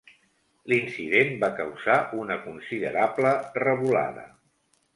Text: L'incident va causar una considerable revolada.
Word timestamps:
L'incident 0.71 1.29
va 1.43 1.49
causar 1.59 1.99
una 2.21 2.39
considerable 2.47 3.35
revolada. 3.69 4.29